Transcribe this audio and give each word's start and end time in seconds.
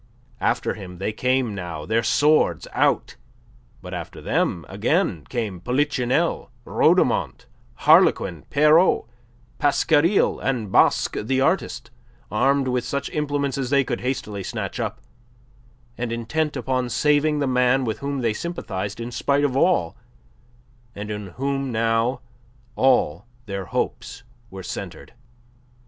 After 0.39 0.73
him 0.73 0.97
they 0.97 1.13
came 1.13 1.53
now, 1.53 1.85
their 1.85 2.01
swords 2.01 2.67
out; 2.73 3.17
but 3.83 3.93
after 3.93 4.19
them 4.19 4.65
again 4.67 5.25
came 5.29 5.61
Polichinelle, 5.61 6.49
Rhodomont, 6.65 7.45
Harlequin, 7.81 8.43
Pierrot, 8.49 9.05
Pasquariel, 9.59 10.39
and 10.39 10.71
Basque 10.71 11.17
the 11.21 11.39
artist, 11.39 11.91
armed 12.31 12.67
with 12.67 12.83
such 12.83 13.11
implements 13.11 13.59
as 13.59 13.69
they 13.69 13.83
could 13.83 14.01
hastily 14.01 14.41
snatch 14.41 14.79
up, 14.79 15.01
and 15.99 16.11
intent 16.11 16.57
upon 16.57 16.89
saving 16.89 17.37
the 17.37 17.45
man 17.45 17.85
with 17.85 17.99
whom 17.99 18.21
they 18.21 18.33
sympathized 18.33 18.99
in 18.99 19.11
spite 19.11 19.43
of 19.43 19.55
all, 19.55 19.95
and 20.95 21.11
in 21.11 21.27
whom 21.27 21.71
now 21.71 22.21
all 22.75 23.27
their 23.45 23.65
hopes 23.65 24.23
were 24.49 24.63
centred. 24.63 25.13